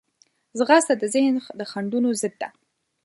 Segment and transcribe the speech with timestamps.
[0.57, 2.49] ځغاسته د ذهن د خنډونو ضد ده